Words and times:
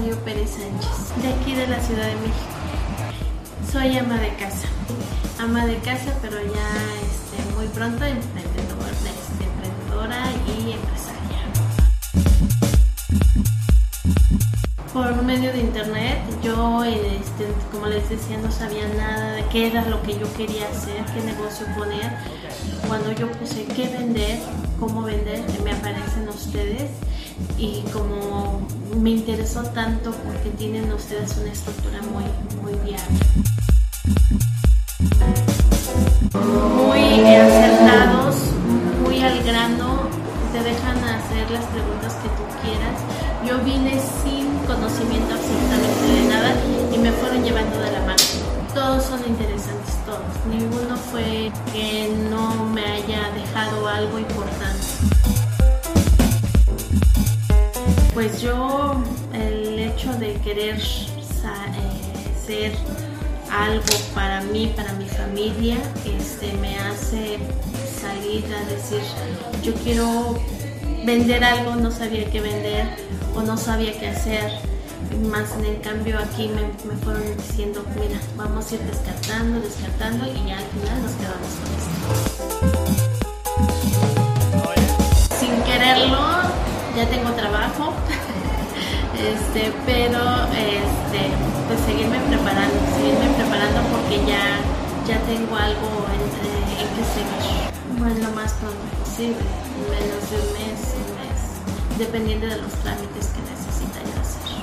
Rosario 0.00 0.24
Pérez 0.24 0.50
Sánchez, 0.50 1.22
de 1.22 1.28
aquí 1.28 1.54
de 1.54 1.66
la 1.66 1.78
Ciudad 1.78 2.06
de 2.06 2.14
México. 2.14 2.56
Soy 3.70 3.98
ama 3.98 4.16
de 4.18 4.34
casa, 4.36 4.66
ama 5.38 5.66
de 5.66 5.76
casa, 5.76 6.16
pero 6.22 6.36
ya 6.38 6.68
este, 7.04 7.54
muy 7.54 7.66
pronto 7.66 8.02
emprendedora, 8.06 8.88
este, 8.90 9.44
emprendedora 9.44 10.32
y 10.46 10.72
empresaria. 10.72 11.40
Por 14.94 15.22
medio 15.22 15.52
de 15.52 15.58
internet, 15.58 16.18
yo, 16.42 16.82
este, 16.82 17.46
como 17.70 17.86
les 17.86 18.08
decía, 18.08 18.38
no 18.38 18.50
sabía 18.50 18.88
nada 18.96 19.32
de 19.32 19.44
qué 19.48 19.66
era 19.66 19.84
lo 19.84 20.02
que 20.02 20.18
yo 20.18 20.32
quería 20.34 20.66
hacer, 20.70 21.04
qué 21.12 21.20
negocio 21.20 21.66
poner. 21.76 22.10
Cuando 22.88 23.12
yo 23.12 23.30
puse 23.32 23.66
qué 23.66 23.88
vender, 23.88 24.38
cómo 24.78 25.02
vender, 25.02 25.44
me 25.62 25.72
aparecen 25.72 26.26
ustedes 26.26 26.90
y 27.58 27.82
como 27.92 28.66
me 29.00 29.10
interesó 29.10 29.62
tanto 29.62 30.12
porque 30.12 30.50
tienen 30.58 30.92
ustedes 30.92 31.36
una 31.38 31.52
estructura 31.52 32.00
muy, 32.02 32.24
muy 32.62 32.74
viable. 32.84 33.18
Muy 36.32 37.34
acertados, 37.34 38.36
muy 39.02 39.20
al 39.20 39.42
grano, 39.44 40.00
te 40.52 40.62
dejan 40.62 40.98
hacer 41.04 41.50
las 41.50 41.64
preguntas 41.66 42.14
que 42.14 42.28
tú 42.30 42.44
quieras. 42.62 43.00
Yo 43.46 43.58
vine 43.64 44.00
sin 44.22 44.58
conocimiento 44.66 45.34
absolutamente 45.34 46.12
de 46.12 46.28
nada 46.28 46.54
y 46.94 46.98
me 46.98 47.12
fueron 47.12 47.44
llevando 47.44 47.78
de 47.78 47.92
la 47.92 48.00
mano. 48.00 48.22
Todos 48.74 49.04
son 49.04 49.20
interesantes, 49.26 49.96
todos. 50.06 50.20
Ninguno 50.48 50.96
fue 50.96 51.50
que 51.72 52.08
no 52.30 52.66
me 52.66 52.84
haya 52.84 53.30
dejado 53.32 53.88
algo 53.88 54.18
importante. 54.18 55.19
Pues 58.20 58.42
yo 58.42 59.02
el 59.32 59.78
hecho 59.78 60.12
de 60.18 60.34
querer 60.44 60.76
eh, 60.76 60.80
ser 62.46 62.72
algo 63.50 63.82
para 64.14 64.42
mí, 64.42 64.70
para 64.76 64.92
mi 64.92 65.06
familia, 65.06 65.78
este, 66.04 66.52
me 66.58 66.78
hace 66.80 67.38
salir 67.98 68.44
a 68.54 68.62
decir, 68.68 69.00
yo 69.62 69.72
quiero 69.82 70.38
vender 71.02 71.42
algo, 71.42 71.76
no 71.76 71.90
sabía 71.90 72.30
qué 72.30 72.42
vender 72.42 72.88
o 73.34 73.40
no 73.40 73.56
sabía 73.56 73.98
qué 73.98 74.08
hacer. 74.08 74.52
Más 75.30 75.56
en 75.56 75.64
el 75.64 75.80
cambio 75.80 76.18
aquí 76.18 76.48
me, 76.48 76.60
me 76.92 77.00
fueron 77.02 77.22
diciendo, 77.38 77.82
mira, 77.98 78.20
vamos 78.36 78.70
a 78.70 78.74
ir 78.74 78.82
descartando, 78.82 79.62
descartando 79.62 80.26
y 80.26 80.46
ya 80.46 80.58
al 80.58 80.66
final 80.66 81.02
nos 81.02 81.12
quedamos 81.12 81.48
con 82.26 82.29
ya 87.00 87.08
tengo 87.08 87.30
trabajo, 87.32 87.94
este, 89.16 89.72
pero 89.86 90.20
este, 90.52 91.32
pues 91.66 91.80
seguirme 91.88 92.20
preparando, 92.28 92.76
seguirme 92.92 93.32
preparando 93.40 93.80
porque 93.88 94.20
ya, 94.28 94.60
ya 95.08 95.16
tengo 95.24 95.56
algo 95.56 95.88
en, 96.12 96.20
en 96.76 96.88
que 96.92 97.04
seguir. 97.08 97.72
Bueno, 97.96 98.28
lo 98.28 98.36
más 98.36 98.52
pronto 98.60 98.84
posible, 99.00 99.40
menos 99.88 100.28
de 100.28 100.36
un 100.44 100.48
mes, 100.60 100.76
un 100.92 101.08
mes, 101.16 101.40
dependiendo 101.96 102.46
de 102.48 102.56
los 102.60 102.72
trámites 102.84 103.32
que 103.32 103.40
necesita 103.48 103.98
yo 104.04 104.20
hacer. 104.20 104.60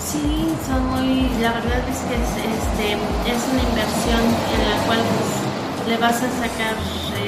Sí, 0.00 0.56
son 0.64 0.88
muy, 0.88 1.28
la 1.42 1.52
verdad 1.52 1.84
es 1.84 2.00
que 2.08 2.16
es, 2.16 2.32
este, 2.48 2.96
es 3.28 3.40
una 3.52 3.60
inversión 3.60 4.24
en 4.24 4.60
la 4.72 4.76
cual 4.86 5.00
pues, 5.04 5.43
le 5.88 5.96
vas 5.98 6.16
a 6.16 6.30
sacar 6.30 6.76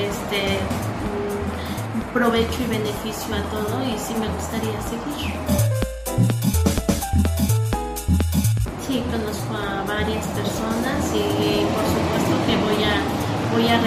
este, 0.01 0.59
provecho 2.15 2.63
y 2.63 2.67
beneficio 2.71 3.35
a 3.35 3.43
todo 3.51 3.83
y 3.85 3.99
sí 3.99 4.15
me 4.19 4.29
gustaría 4.29 4.81
seguir. 4.83 5.35
Sí, 8.87 9.03
conozco 9.11 9.55
a 9.55 9.83
varias 9.87 10.27
personas 10.29 11.13
y 11.13 11.67
por 11.75 11.85
supuesto 11.85 12.35
que 12.47 12.57
voy 12.65 12.83
a, 12.85 13.03
voy 13.53 13.69
a. 13.69 13.81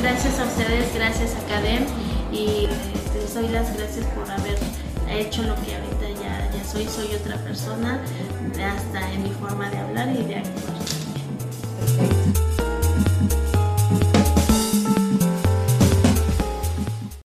Gracias 0.00 0.38
a 0.40 0.44
ustedes, 0.44 0.94
gracias 0.94 1.34
a 1.36 1.40
Cadem 1.48 1.84
y 2.32 2.68
les 3.14 3.34
doy 3.34 3.48
las 3.48 3.76
gracias 3.76 4.06
por 4.06 4.30
haber 4.30 4.58
hecho 5.08 5.42
lo 5.42 5.56
que 5.56 5.74
ahorita 5.76 6.08
ya, 6.20 6.50
ya 6.50 6.64
soy, 6.64 6.88
soy 6.88 7.14
otra 7.14 7.36
persona, 7.36 8.00
hasta 8.52 9.12
en 9.12 9.22
mi 9.22 9.30
forma 9.30 9.70
de 9.70 9.78
hablar 9.78 10.08
y 10.08 10.24
de 10.24 10.36
actuar. 10.36 10.82